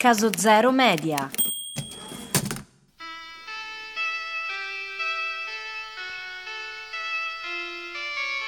[0.00, 1.28] Caso Zero Media.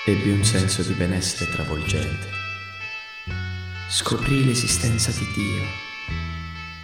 [0.07, 2.29] Ebbi un senso di benessere travolgente.
[3.89, 5.65] Scoprì l'esistenza di Dio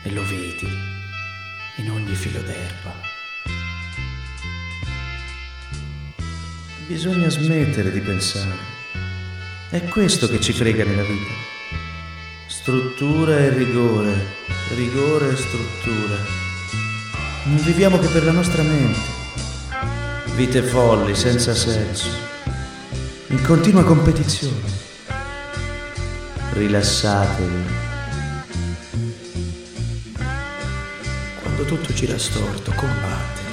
[0.02, 0.68] e lo vedi
[1.76, 2.92] in ogni filo d'erba.
[6.88, 8.58] Bisogna smettere di pensare.
[9.70, 11.54] È questo che ci frega nella vita.
[12.48, 16.16] Struttura e rigore, rigore e struttura.
[17.44, 19.14] Non viviamo che per la nostra mente.
[20.34, 22.26] Vite folli, senza senso
[23.28, 24.84] in continua competizione.
[26.52, 27.64] Rilassatevi.
[31.42, 33.48] Quando tutto gira storto, combattere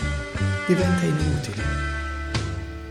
[0.67, 1.63] diventa inutile.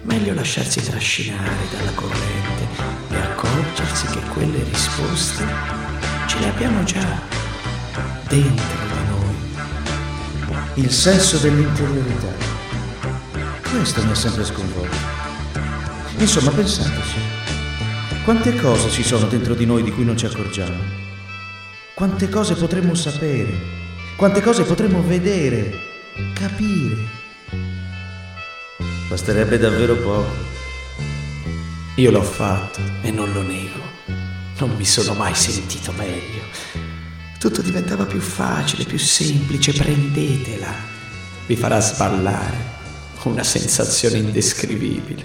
[0.03, 2.67] Meglio lasciarsi trascinare dalla corrente
[3.11, 5.47] e accorgersi che quelle risposte
[6.27, 7.42] ce le abbiamo già
[8.33, 10.85] dentro di noi.
[10.85, 12.33] Il senso dell'interiorità.
[13.69, 14.97] Questo mi ha sempre sconvolto.
[16.17, 17.19] Insomma, pensateci.
[18.25, 20.77] Quante cose ci sono dentro di noi di cui non ci accorgiamo?
[21.93, 23.81] Quante cose potremmo sapere?
[24.17, 25.79] Quante cose potremmo vedere,
[26.33, 27.21] capire?
[29.09, 30.51] Basterebbe davvero poco.
[31.97, 33.81] Io l'ho fatto e non lo nego.
[34.59, 36.72] Non mi sono mai sentito meglio.
[37.43, 39.73] Tutto diventava più facile, più semplice.
[39.73, 40.73] Prendetela.
[41.45, 42.57] Vi farà sballare.
[43.25, 45.25] Una sensazione indescrivibile.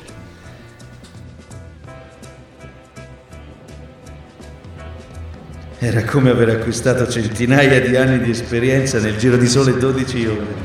[5.77, 10.55] Era come aver acquistato centinaia di anni di esperienza nel giro di sole 12 ore.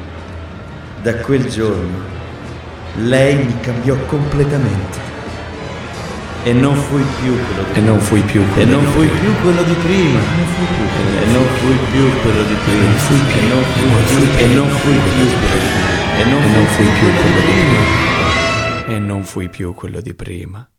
[1.02, 2.00] Da quel giorno
[2.94, 4.91] lei mi cambiò completamente.
[6.44, 7.80] E non fui più quello di prima.
[7.84, 10.18] E non fui più quello, e non fui più quello di prima.
[11.20, 12.90] E non fui più quello di prima.
[12.98, 15.82] E non fui più e non fui più
[16.14, 18.86] e non fui più quello di prima.
[18.86, 20.70] E non fui più quello di prima.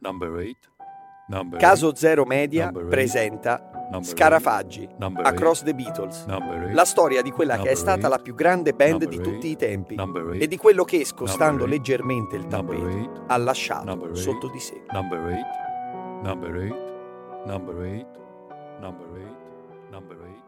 [0.00, 3.67] Number 8 Caso Zero Media presenta
[4.00, 9.06] Scarafaggi, Across the Beatles, la storia di quella che è stata la più grande band
[9.06, 9.96] di tutti i tempi
[10.38, 14.82] e di quello che, scostando leggermente il tappeto, ha lasciato sotto di sé.
[14.90, 16.86] Number 8, number 8,
[17.46, 18.06] number 8,
[18.80, 19.36] number 8,
[19.90, 20.46] number 8.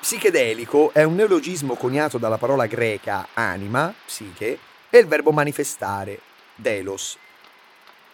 [0.00, 4.58] Psichedelico è un neologismo coniato dalla parola greca anima, psiche,
[4.90, 6.18] e il verbo manifestare,
[6.56, 7.16] delos.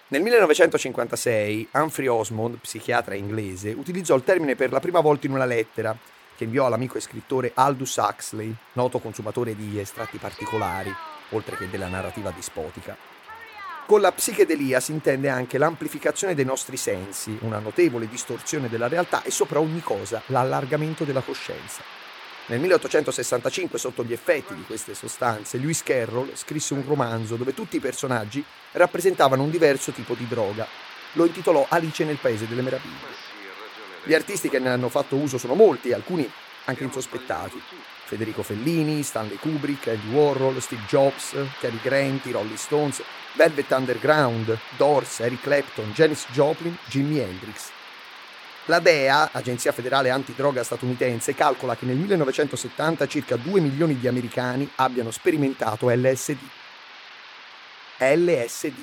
[0.08, 5.44] Nel 1956 Humphrey Osmond, psichiatra inglese, utilizzò il termine per la prima volta in una
[5.44, 5.96] lettera
[6.36, 10.94] che inviò all'amico e scrittore Aldous Huxley, noto consumatore di estratti particolari,
[11.30, 12.96] oltre che della narrativa dispotica.
[13.84, 19.24] Con la psichedelia si intende anche l'amplificazione dei nostri sensi, una notevole distorsione della realtà
[19.24, 22.05] e sopra ogni cosa l'allargamento della coscienza.
[22.48, 27.76] Nel 1865, sotto gli effetti di queste sostanze, Lewis Carroll scrisse un romanzo dove tutti
[27.76, 30.64] i personaggi rappresentavano un diverso tipo di droga.
[31.14, 33.14] Lo intitolò Alice nel Paese delle Meraviglie.
[34.04, 36.30] Gli artisti che ne hanno fatto uso sono molti, alcuni
[36.66, 37.60] anche insospettati.
[38.04, 43.02] Federico Fellini, Stanley Kubrick, Andy Warhol, Steve Jobs, Cary Grant, i Rolling Stones,
[43.34, 47.75] Velvet Underground, Doors, Eric Clapton, Janis Joplin, Jimi Hendrix.
[48.68, 54.68] La DEA, Agenzia Federale Antidroga statunitense, calcola che nel 1970 circa 2 milioni di americani
[54.74, 56.38] abbiano sperimentato LSD.
[57.98, 58.74] LSD.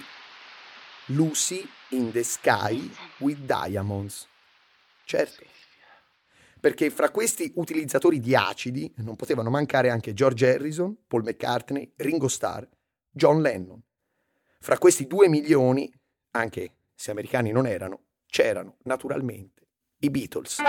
[1.07, 4.25] Lucy in the Sky with Diamonds.
[5.03, 5.43] Certo.
[6.61, 12.29] Perché fra questi utilizzatori di acidi non potevano mancare anche George Harrison, Paul McCartney, Ringo
[12.29, 12.63] Starr,
[13.11, 13.83] John Lennon.
[14.61, 15.91] Fra questi 2 milioni,
[16.31, 19.62] anche se americani non erano, c'erano naturalmente
[20.03, 20.59] i Beatles.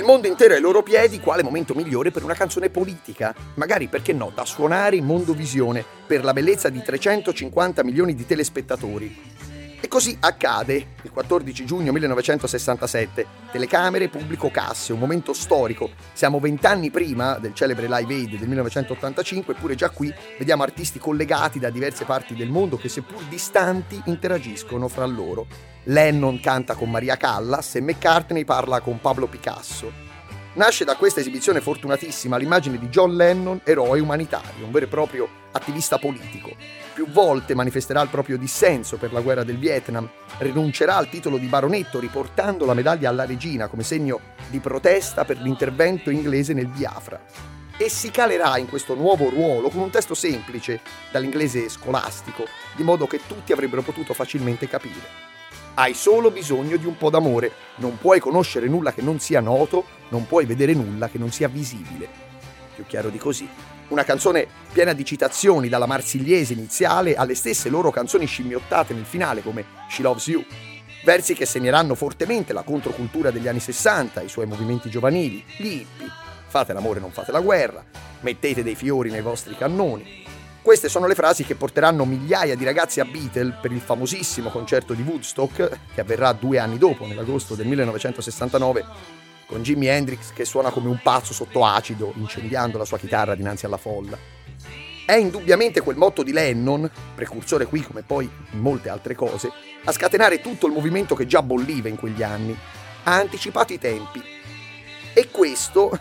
[0.00, 3.34] Il mondo intero ai loro piedi, quale momento migliore per una canzone politica?
[3.56, 9.14] Magari, perché no, da suonare in Mondovisione per la bellezza di 350 milioni di telespettatori.
[9.82, 15.88] E così accade, il 14 giugno 1967, telecamere, pubblico casse, un momento storico.
[16.12, 21.58] Siamo vent'anni prima del celebre Live Aid del 1985, eppure già qui vediamo artisti collegati
[21.58, 25.46] da diverse parti del mondo che seppur distanti interagiscono fra loro.
[25.84, 29.90] Lennon canta con Maria Callas e McCartney parla con Pablo Picasso.
[30.52, 35.28] Nasce da questa esibizione fortunatissima l'immagine di John Lennon, eroe umanitario, un vero e proprio
[35.52, 36.50] attivista politico.
[36.92, 40.08] Più volte manifesterà il proprio dissenso per la guerra del Vietnam,
[40.38, 45.38] rinuncerà al titolo di baronetto riportando la medaglia alla regina come segno di protesta per
[45.38, 47.22] l'intervento inglese nel Biafra.
[47.76, 50.80] E si calerà in questo nuovo ruolo con un testo semplice,
[51.12, 52.44] dall'inglese scolastico,
[52.74, 55.28] di modo che tutti avrebbero potuto facilmente capire.
[55.74, 59.84] Hai solo bisogno di un po' d'amore, non puoi conoscere nulla che non sia noto,
[60.08, 62.08] non puoi vedere nulla che non sia visibile.
[62.74, 63.48] Più chiaro di così.
[63.90, 69.42] Una canzone piena di citazioni dalla marsigliese iniziale alle stesse loro canzoni scimmiottate nel finale
[69.42, 70.44] come She Loves You.
[71.04, 76.06] Versi che segneranno fortemente la controcultura degli anni 60, i suoi movimenti giovanili, gli hippie.
[76.46, 77.84] Fate l'amore, non fate la guerra,
[78.20, 80.24] mettete dei fiori nei vostri cannoni,
[80.62, 84.92] queste sono le frasi che porteranno migliaia di ragazzi a Beatle per il famosissimo concerto
[84.92, 88.84] di Woodstock, che avverrà due anni dopo, nell'agosto del 1969,
[89.50, 93.66] con Jimi Hendrix che suona come un pazzo sotto acido, incendiando la sua chitarra dinanzi
[93.66, 94.16] alla folla.
[95.04, 99.50] È indubbiamente quel motto di Lennon, precursore qui come poi in molte altre cose,
[99.84, 102.56] a scatenare tutto il movimento che già bolliva in quegli anni.
[103.02, 104.22] Ha anticipato i tempi.
[105.12, 105.90] E questo,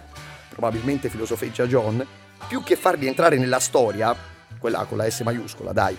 [0.49, 2.05] probabilmente filosofeggia John,
[2.47, 4.15] più che farli entrare nella storia,
[4.59, 5.97] quella con la S maiuscola, dai,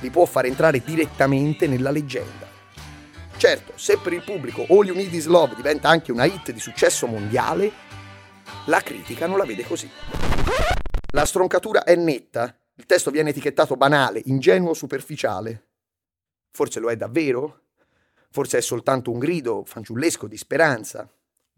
[0.00, 2.49] li può far entrare direttamente nella leggenda.
[3.40, 6.60] Certo, se per il pubblico All You Need Is Love diventa anche una hit di
[6.60, 7.72] successo mondiale,
[8.66, 9.90] la critica non la vede così.
[11.14, 15.68] La stroncatura è netta, il testo viene etichettato banale, ingenuo, superficiale.
[16.50, 17.62] Forse lo è davvero?
[18.30, 21.10] Forse è soltanto un grido fanciullesco di speranza.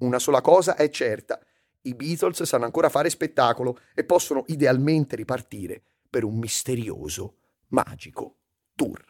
[0.03, 1.41] Una sola cosa è certa,
[1.81, 7.39] i Beatles sanno ancora fare spettacolo e possono idealmente ripartire per un misterioso,
[7.71, 8.37] magico
[8.77, 9.05] tour.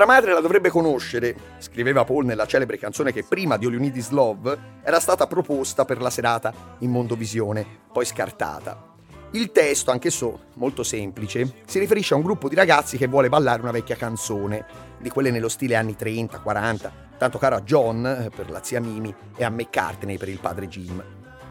[0.00, 4.58] Vostra madre la dovrebbe conoscere, scriveva Paul nella celebre canzone che prima di Is Love
[4.82, 8.94] era stata proposta per la serata in Mondovisione, poi scartata.
[9.32, 13.60] Il testo, anch'esso molto semplice, si riferisce a un gruppo di ragazzi che vuole ballare
[13.60, 14.64] una vecchia canzone,
[14.98, 18.80] di quelle nello stile anni 30, 40, tanto caro a John eh, per la zia
[18.80, 21.04] Mimi e a McCartney per il padre Jim.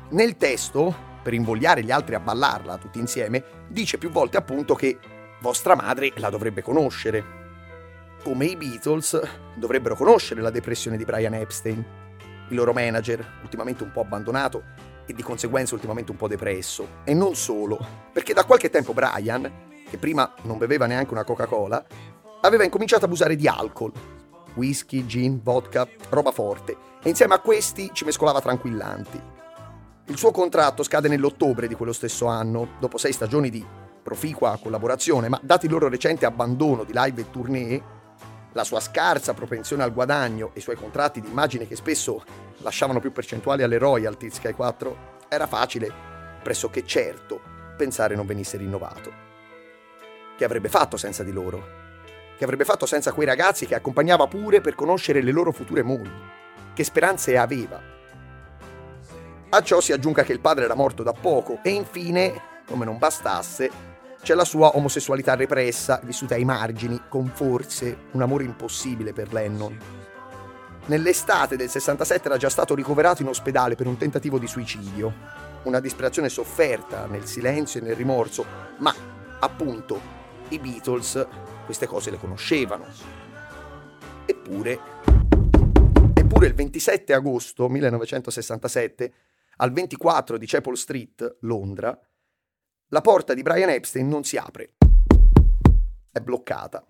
[0.09, 0.91] Nel testo,
[1.21, 4.97] per invogliare gli altri a ballarla tutti insieme, dice più volte appunto che
[5.39, 7.38] vostra madre la dovrebbe conoscere,
[8.23, 9.19] come i Beatles,
[9.55, 11.85] dovrebbero conoscere la depressione di Brian Epstein,
[12.49, 14.63] il loro manager, ultimamente un po' abbandonato
[15.05, 16.87] e di conseguenza ultimamente un po' depresso.
[17.03, 17.79] E non solo,
[18.11, 19.51] perché da qualche tempo Brian,
[19.89, 21.83] che prima non beveva neanche una Coca-Cola,
[22.41, 23.91] aveva incominciato a abusare di alcol.
[24.55, 29.21] Whisky, gin, vodka, roba forte, e insieme a questi ci mescolava tranquillanti.
[30.07, 33.63] Il suo contratto scade nell'ottobre di quello stesso anno, dopo sei stagioni di
[34.01, 37.83] proficua collaborazione, ma dato il loro recente abbandono di live e tournée,
[38.53, 42.23] la sua scarsa propensione al guadagno e i suoi contratti di immagine che spesso
[42.57, 45.91] lasciavano più percentuali alle royalties che ai 4, era facile,
[46.41, 47.39] pressoché certo,
[47.77, 49.27] pensare non venisse rinnovato.
[50.37, 51.77] Che avrebbe fatto senza di loro?
[52.37, 56.09] Che avrebbe fatto senza quei ragazzi che accompagnava pure per conoscere le loro future mogli?
[56.73, 57.81] Che speranze aveva?
[59.49, 62.97] A ciò si aggiunga che il padre era morto da poco e infine, come non
[62.97, 63.88] bastasse,
[64.21, 69.77] c'è la sua omosessualità repressa, vissuta ai margini, con forse un amore impossibile per Lennon.
[70.85, 75.13] Nell'estate del 67 era già stato ricoverato in ospedale per un tentativo di suicidio,
[75.63, 78.45] una disperazione sofferta nel silenzio e nel rimorso,
[78.77, 78.93] ma
[79.39, 80.17] appunto
[80.49, 81.27] i Beatles
[81.65, 82.85] queste cose le conoscevano.
[84.25, 84.79] Eppure,
[86.13, 89.13] eppure il 27 agosto 1967,
[89.57, 91.99] al 24 di Chapel Street, Londra,
[92.91, 94.73] la porta di Brian Epstein non si apre,
[96.11, 96.83] è bloccata,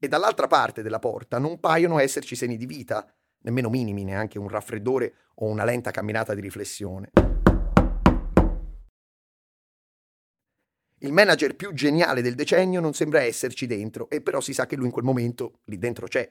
[0.00, 3.06] e dall'altra parte della porta non paiono esserci segni di vita,
[3.42, 7.12] nemmeno minimi, neanche un raffreddore o una lenta camminata di riflessione.
[10.98, 14.74] Il manager più geniale del decennio non sembra esserci dentro, e però si sa che
[14.74, 16.28] lui in quel momento lì dentro c'è.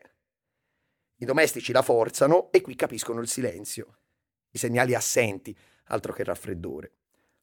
[1.17, 3.99] I domestici la forzano e qui capiscono il silenzio.
[4.49, 6.91] I segnali assenti, altro che raffreddore.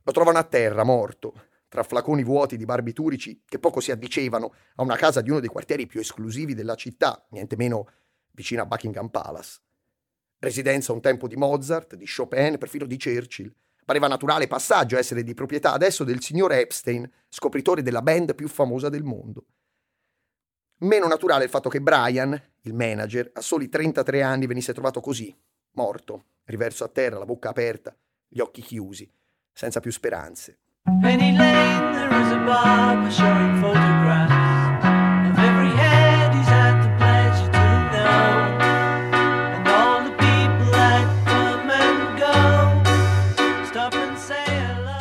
[0.03, 4.83] Lo trovano a terra, morto, tra flaconi vuoti di barbiturici che poco si addicevano a
[4.83, 7.87] una casa di uno dei quartieri più esclusivi della città, niente meno
[8.33, 9.61] vicino a Buckingham Palace.
[10.41, 13.55] Residenza un tempo di Mozart, di Chopin, perfino di Churchill.
[13.85, 18.89] Pareva naturale passaggio essere di proprietà adesso del signor Epstein, scopritore della band più famosa
[18.89, 19.47] del mondo.
[20.79, 25.33] Meno naturale il fatto che Brian, il manager, a soli 33 anni venisse trovato così,
[25.73, 27.97] morto, riverso a terra, la bocca aperta,
[28.27, 29.09] gli occhi chiusi,
[29.53, 30.59] senza più speranze.
[30.87, 34.33] Penny Lane, there is a barber showing photographs
[35.29, 37.59] of every head he's had the pleasure to
[37.93, 38.59] know.
[39.55, 44.99] And all the people that come and go stop and say hello.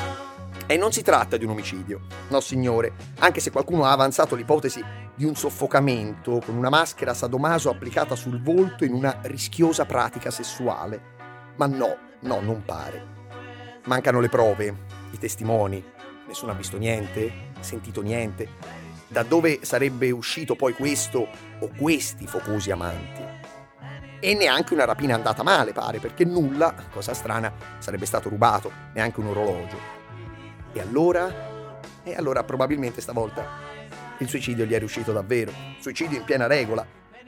[0.68, 4.84] E non si tratta di un omicidio, no signore, anche se qualcuno ha avanzato l'ipotesi
[5.16, 11.02] di un soffocamento con una maschera sadomaso applicata sul volto in una rischiosa pratica sessuale.
[11.56, 13.18] Ma no, no, non pare.
[13.86, 14.76] Mancano le prove,
[15.12, 15.84] i testimoni,
[16.28, 18.48] nessuno ha visto niente, sentito niente.
[19.08, 21.28] Da dove sarebbe uscito poi questo
[21.60, 23.38] o questi focosi amanti?
[24.20, 29.20] E neanche una rapina andata male, pare, perché nulla, cosa strana, sarebbe stato rubato, neanche
[29.20, 29.78] un orologio.
[30.74, 31.48] E allora?
[32.04, 33.70] E allora probabilmente stavolta
[34.20, 35.52] il suicidio gli è riuscito davvero.
[35.80, 36.86] Suicidio in piena regola.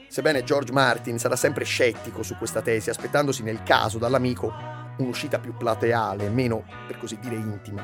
[0.07, 5.55] Sebbene George Martin sarà sempre scettico su questa tesi, aspettandosi nel caso dall'amico un'uscita più
[5.55, 7.81] plateale, meno, per così dire, intima.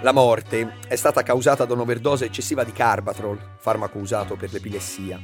[0.00, 5.20] La morte è stata causata da un'overdose eccessiva di Carbatrol, farmaco usato per l'epilessia.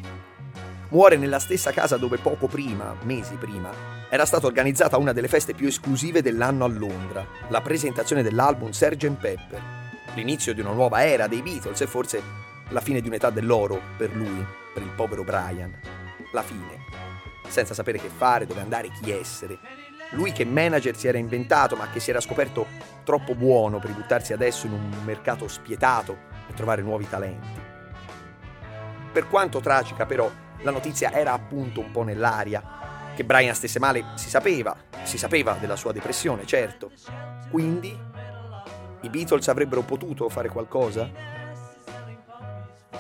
[0.91, 3.71] Muore nella stessa casa dove poco prima, mesi prima,
[4.09, 9.11] era stata organizzata una delle feste più esclusive dell'anno a Londra, la presentazione dell'album Sgt.
[9.17, 9.63] Pepper,
[10.15, 12.23] l'inizio di una nuova era dei Beatles e forse
[12.71, 15.75] la fine di un'età dell'oro per lui, per il povero Brian.
[16.33, 16.79] La fine.
[17.49, 19.59] Senza sapere che fare, dove andare, chi essere.
[20.11, 22.67] Lui che manager si era inventato, ma che si era scoperto
[23.05, 26.17] troppo buono per buttarsi adesso in un mercato spietato
[26.49, 27.49] e trovare nuovi talenti.
[29.13, 30.31] Per quanto tragica, però,
[30.63, 32.77] la notizia era appunto un po' nell'aria.
[33.15, 36.91] Che Brian stesse male si sapeva, si sapeva della sua depressione, certo.
[37.51, 37.97] Quindi
[39.01, 41.09] i Beatles avrebbero potuto fare qualcosa?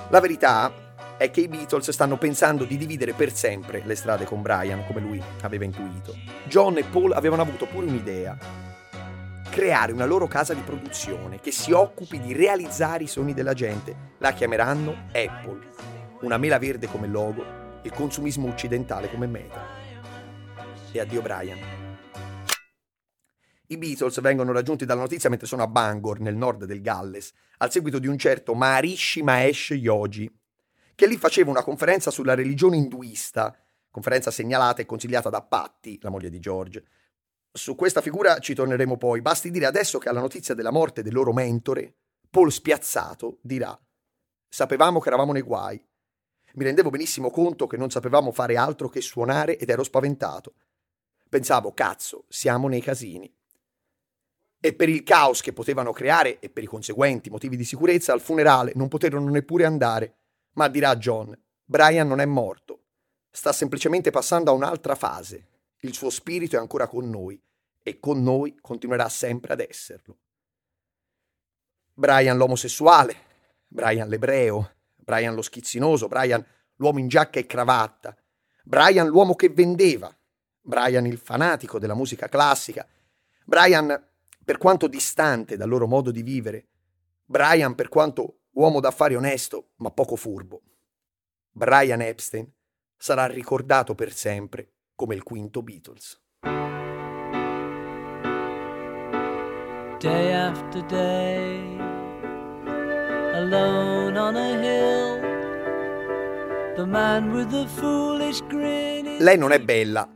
[0.09, 0.73] La verità
[1.19, 5.01] è che i Beatles stanno pensando di dividere per sempre le strade con Brian, come
[5.01, 6.17] lui aveva intuito.
[6.47, 8.39] John e Paul avevano avuto pure un'idea.
[9.51, 14.15] Creare una loro casa di produzione che si occupi di realizzare i sogni della gente.
[14.19, 15.71] La chiameranno Apple.
[16.21, 17.45] Una mela verde come logo,
[17.83, 19.61] il consumismo occidentale come meta.
[20.93, 21.59] E addio Brian.
[23.71, 27.73] I Beatles vengono raggiunti dalla notizia mentre sono a Bangor, nel nord del Galles, al
[27.73, 30.31] seguito di un certo Maharishi Mahesh Yogi,
[30.99, 33.57] che lì faceva una conferenza sulla religione induista,
[33.89, 36.85] conferenza segnalata e consigliata da Patti, la moglie di George.
[37.53, 41.13] Su questa figura ci torneremo poi, basti dire adesso che alla notizia della morte del
[41.13, 41.95] loro mentore,
[42.29, 43.81] Paul spiazzato dirà
[44.49, 45.81] Sapevamo che eravamo nei guai.
[46.55, 50.55] Mi rendevo benissimo conto che non sapevamo fare altro che suonare ed ero spaventato.
[51.29, 53.33] Pensavo, cazzo, siamo nei casini.
[54.61, 58.21] E per il caos che potevano creare e per i conseguenti motivi di sicurezza al
[58.21, 60.18] funerale non poterono neppure andare
[60.59, 62.87] ma dirà John, Brian non è morto,
[63.31, 65.47] sta semplicemente passando a un'altra fase.
[65.83, 67.41] Il suo spirito è ancora con noi
[67.81, 70.19] e con noi continuerà sempre ad esserlo.
[71.95, 73.15] Brian l'omosessuale,
[73.69, 78.17] Brian l'ebreo, Brian lo schizzinoso, Brian l'uomo in giacca e cravatta,
[78.65, 80.13] Brian l'uomo che vendeva,
[80.61, 82.85] Brian il fanatico della musica classica,
[83.45, 84.07] Brian
[84.45, 86.67] per quanto distante dal loro modo di vivere,
[87.25, 90.63] Brian per quanto uomo d'affari onesto ma poco furbo.
[91.51, 92.53] Brian Epstein
[92.97, 96.21] sarà ricordato per sempre come il quinto Beatles.
[100.01, 101.79] Day after day,
[103.35, 105.21] alone on a hill,
[106.75, 109.19] the man with the foolish grin.
[109.19, 110.09] Lei non è bella,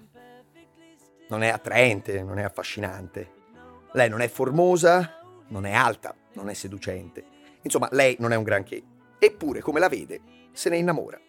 [1.28, 3.40] non è attraente, non è affascinante.
[3.92, 7.31] Lei non è formosa, non è alta, non è seducente.
[7.62, 8.82] Insomma, lei non è un granché.
[9.18, 10.20] Eppure, come la vede,
[10.52, 11.20] se ne innamora.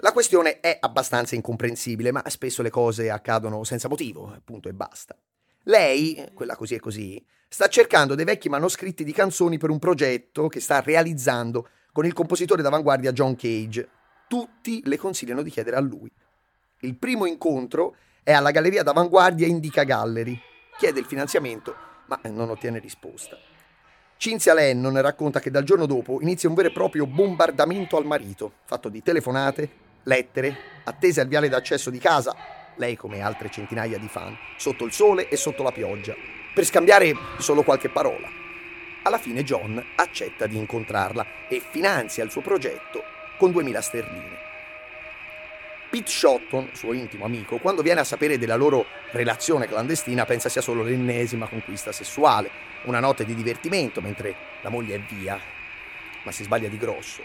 [0.00, 5.16] La questione è abbastanza incomprensibile, ma spesso le cose accadono senza motivo, appunto, e basta.
[5.64, 10.48] Lei, quella così e così, sta cercando dei vecchi manoscritti di canzoni per un progetto
[10.48, 13.88] che sta realizzando con il compositore d'avanguardia John Cage.
[14.28, 16.10] Tutti le consigliano di chiedere a lui.
[16.80, 20.38] Il primo incontro è alla galleria d'avanguardia Indica Gallery.
[20.76, 21.74] Chiede il finanziamento,
[22.06, 23.45] ma non ottiene risposta.
[24.18, 28.52] Cinzia Lennon racconta che dal giorno dopo inizia un vero e proprio bombardamento al marito,
[28.64, 29.68] fatto di telefonate,
[30.04, 32.34] lettere, attese al viale d'accesso di casa,
[32.76, 36.14] lei come altre centinaia di fan, sotto il sole e sotto la pioggia,
[36.54, 38.26] per scambiare solo qualche parola.
[39.02, 43.02] Alla fine John accetta di incontrarla e finanzia il suo progetto
[43.36, 44.45] con 2000 sterline.
[45.88, 50.60] Pete Shotton, suo intimo amico, quando viene a sapere della loro relazione clandestina pensa sia
[50.60, 52.50] solo l'ennesima conquista sessuale,
[52.84, 55.38] una notte di divertimento mentre la moglie è via,
[56.24, 57.22] ma si sbaglia di grosso.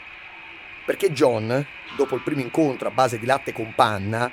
[0.85, 1.65] Perché John,
[1.97, 4.31] dopo il primo incontro a base di latte con panna,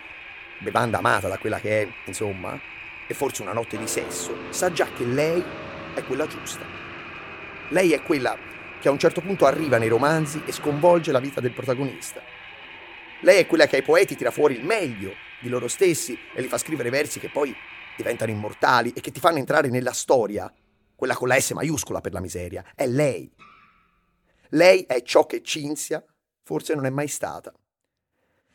[0.58, 2.58] bevanda amata da quella che è, insomma,
[3.06, 5.42] e forse una notte di sesso, sa già che lei
[5.94, 6.64] è quella giusta.
[7.68, 8.37] Lei è quella
[8.78, 12.23] che a un certo punto arriva nei romanzi e sconvolge la vita del protagonista.
[13.22, 16.46] Lei è quella che ai poeti tira fuori il meglio di loro stessi e li
[16.46, 17.54] fa scrivere versi che poi
[17.96, 20.52] diventano immortali e che ti fanno entrare nella storia,
[20.94, 22.64] quella con la S maiuscola per la miseria.
[22.75, 23.30] È lei.
[24.50, 26.04] Lei è ciò che Cinzia
[26.42, 27.52] forse non è mai stata.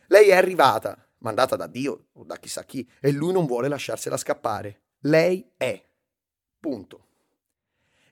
[0.08, 4.18] Lei è arrivata, mandata da Dio o da chissà chi, e lui non vuole lasciarsela
[4.18, 4.82] scappare.
[5.02, 5.84] Lei è.
[6.60, 7.08] Punto.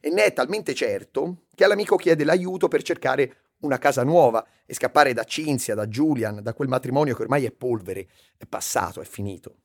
[0.02, 4.74] E ne è talmente certo che all'amico chiede l'aiuto per cercare una casa nuova e
[4.74, 9.06] scappare da Cinzia, da Julian, da quel matrimonio che ormai è polvere, è passato, è
[9.06, 9.58] finito.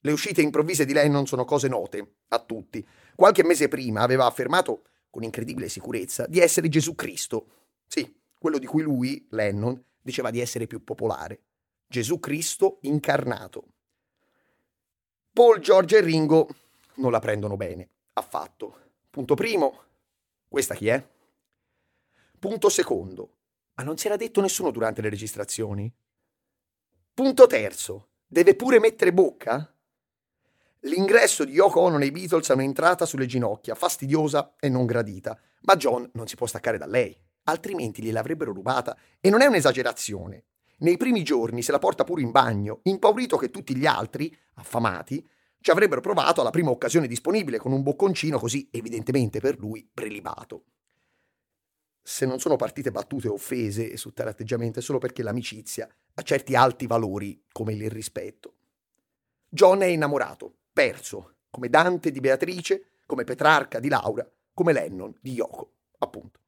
[0.00, 2.84] Le uscite improvvise di Lennon sono cose note a tutti.
[3.14, 7.46] Qualche mese prima aveva affermato con incredibile sicurezza di essere Gesù Cristo.
[7.86, 11.42] Sì, quello di cui lui, Lennon, diceva di essere più popolare.
[11.86, 13.64] Gesù Cristo incarnato.
[15.32, 16.48] Paul, George e Ringo
[16.96, 18.80] non la prendono bene, affatto.
[19.08, 19.82] Punto primo,
[20.48, 21.06] questa chi è?
[22.42, 23.36] Punto secondo,
[23.74, 25.88] ma non si era detto nessuno durante le registrazioni?
[27.14, 29.72] Punto terzo, deve pure mettere bocca?
[30.80, 35.76] L'ingresso di Yoko Ono nei Beatles è un'entrata sulle ginocchia, fastidiosa e non gradita, ma
[35.76, 38.98] John non si può staccare da lei, altrimenti gliel'avrebbero rubata.
[39.20, 40.46] E non è un'esagerazione.
[40.78, 45.24] Nei primi giorni se la porta pure in bagno, impaurito che tutti gli altri, affamati,
[45.60, 50.64] ci avrebbero provato alla prima occasione disponibile con un bocconcino così evidentemente per lui prelibato
[52.02, 56.56] se non sono partite battute offese su tale atteggiamento è solo perché l'amicizia ha certi
[56.56, 58.54] alti valori come il rispetto.
[59.48, 65.32] John è innamorato, perso, come Dante di Beatrice, come Petrarca di Laura, come Lennon di
[65.32, 66.40] Yoko, appunto.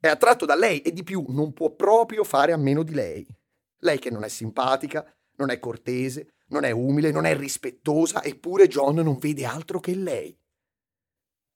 [0.00, 3.26] È attratto da lei e di più non può proprio fare a meno di lei.
[3.78, 5.04] Lei che non è simpatica,
[5.36, 9.94] non è cortese, non è umile, non è rispettosa, eppure John non vede altro che
[9.94, 10.36] lei.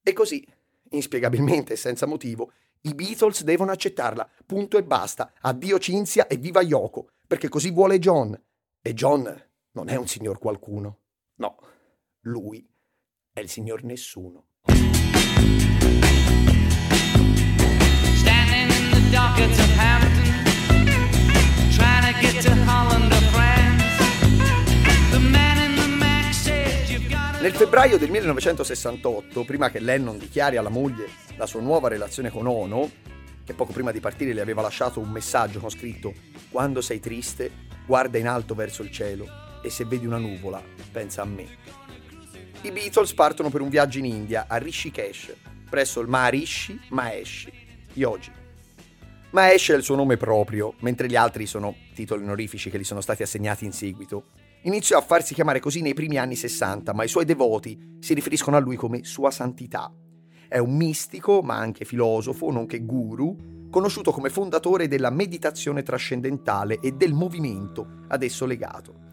[0.03, 0.47] E così,
[0.91, 2.53] inspiegabilmente e senza motivo,
[2.83, 5.33] i Beatles devono accettarla, punto e basta.
[5.41, 8.41] Addio Cinzia e viva Yoko, perché così vuole John.
[8.81, 9.25] E John
[9.73, 11.01] non è un signor qualcuno.
[11.37, 11.57] No,
[12.21, 12.69] lui
[13.33, 14.48] è il signor nessuno.
[27.79, 32.91] Febbraio del 1968, prima che Lennon dichiari alla moglie la sua nuova relazione con Ono,
[33.45, 36.13] che poco prima di partire le aveva lasciato un messaggio con scritto
[36.51, 37.53] Quando sei triste,
[37.87, 39.29] guarda in alto verso il cielo
[39.63, 40.61] e se vedi una nuvola,
[40.91, 41.47] pensa a me.
[42.63, 45.37] I Beatles partono per un viaggio in India, a Rishikesh,
[45.71, 47.47] presso il Maharishi Mahesh,
[47.93, 48.33] Yogi.
[49.31, 53.01] Mahesh è il suo nome proprio, mentre gli altri sono titoli onorifici che gli sono
[53.01, 54.25] stati assegnati in seguito.
[54.63, 58.57] Iniziò a farsi chiamare così nei primi anni 60, ma i suoi devoti si riferiscono
[58.57, 59.93] a lui come Sua Santità.
[60.49, 66.93] È un mistico, ma anche filosofo, nonché guru, conosciuto come fondatore della meditazione trascendentale e
[66.93, 69.07] del movimento ad esso legato.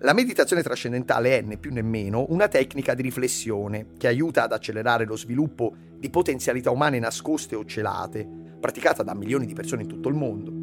[0.00, 4.52] La meditazione trascendentale è, né più né meno, una tecnica di riflessione che aiuta ad
[4.52, 8.28] accelerare lo sviluppo di potenzialità umane nascoste o celate,
[8.60, 10.61] praticata da milioni di persone in tutto il mondo.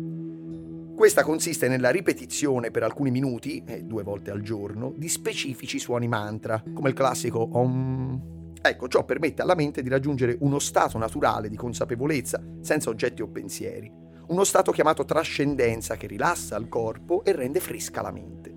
[1.00, 6.10] Questa consiste nella ripetizione per alcuni minuti, e due volte al giorno, di specifici suoni
[6.10, 11.48] mantra, come il classico Om Ecco, ciò permette alla mente di raggiungere uno stato naturale
[11.48, 13.90] di consapevolezza, senza oggetti o pensieri,
[14.28, 18.54] uno stato chiamato trascendenza che rilassa il corpo e rende fresca la mente.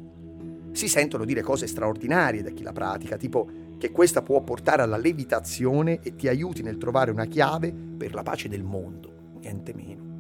[0.72, 4.96] Si sentono dire cose straordinarie da chi la pratica, tipo che questa può portare alla
[4.96, 10.11] levitazione e ti aiuti nel trovare una chiave per la pace del mondo, niente meno.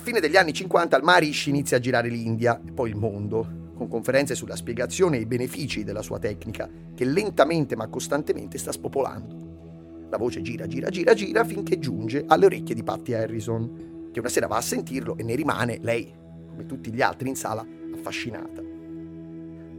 [0.00, 3.72] A fine degli anni 50 al Marish inizia a girare l'India e poi il mondo,
[3.74, 8.72] con conferenze sulla spiegazione e i benefici della sua tecnica, che lentamente ma costantemente sta
[8.72, 10.06] spopolando.
[10.08, 14.30] La voce gira, gira, gira, gira finché giunge alle orecchie di Patty Harrison, che una
[14.30, 16.10] sera va a sentirlo e ne rimane, lei,
[16.48, 18.62] come tutti gli altri in sala, affascinata.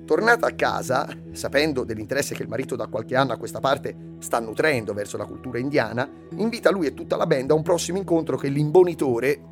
[0.06, 4.40] Tornata a casa, sapendo dell'interesse che il marito da qualche anno a questa parte sta
[4.40, 8.38] nutrendo verso la cultura indiana, invita lui e tutta la band a un prossimo incontro
[8.38, 9.50] che l'imbonitore,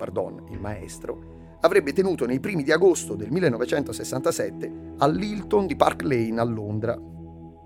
[0.00, 6.40] pardon, il maestro, avrebbe tenuto nei primi di agosto del 1967 all'Hilton di Park Lane
[6.40, 6.98] a Londra.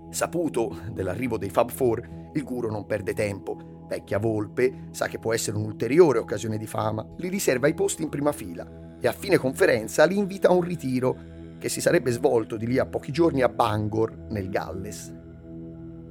[0.09, 3.85] Saputo dell'arrivo dei Fab Four, il guru non perde tempo.
[3.87, 8.09] Vecchia volpe, sa che può essere un'ulteriore occasione di fama, li riserva i posti in
[8.09, 11.15] prima fila e a fine conferenza li invita a un ritiro
[11.57, 15.13] che si sarebbe svolto di lì a pochi giorni a Bangor, nel Galles.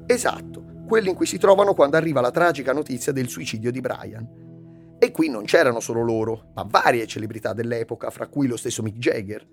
[0.07, 4.44] Esatto, quello in cui si trovano quando arriva la tragica notizia del suicidio di Brian.
[5.15, 9.47] Qui non c'erano solo loro, ma varie celebrità dell'epoca, fra cui lo stesso Mick Jagger.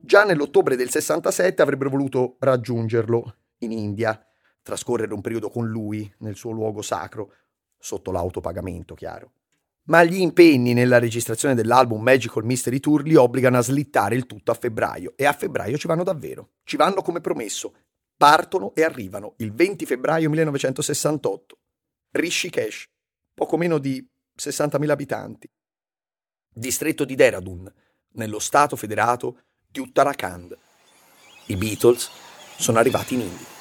[0.00, 4.18] Già nell'ottobre del 67 avrebbero voluto raggiungerlo in India,
[4.62, 7.34] trascorrere un periodo con lui nel suo luogo sacro,
[7.78, 9.32] sotto l'autopagamento, chiaro
[9.88, 14.52] ma gli impegni nella registrazione dell'album Magical Mystery Tour li obbligano a slittare il tutto
[14.52, 16.52] a febbraio e a febbraio ci vanno davvero.
[16.64, 17.74] Ci vanno come promesso.
[18.16, 21.58] Partono e arrivano il 20 febbraio 1968.
[22.12, 22.88] Rishikesh,
[23.34, 24.02] poco meno di
[24.38, 25.50] 60.000 abitanti.
[26.52, 27.72] Distretto di Dehradun,
[28.12, 30.56] nello stato federato di Uttarakhand.
[31.46, 32.10] I Beatles
[32.56, 33.52] sono arrivati in India.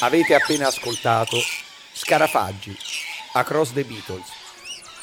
[0.00, 1.36] Avete appena ascoltato
[1.92, 2.76] Scarafaggi,
[3.32, 4.28] Across the Beatles,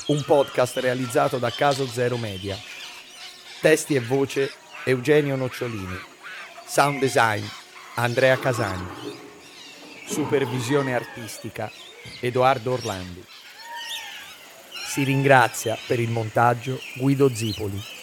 [0.08, 2.58] un podcast realizzato da Caso Zero Media.
[3.66, 4.52] Testi e voce
[4.84, 6.00] Eugenio Nocciolini.
[6.68, 7.44] Sound design
[7.96, 8.88] Andrea Casani.
[10.06, 11.72] Supervisione artistica
[12.20, 13.26] Edoardo Orlandi.
[14.86, 17.95] Si ringrazia per il montaggio Guido Zipoli.